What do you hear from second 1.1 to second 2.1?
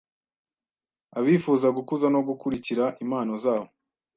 abifuza gukuza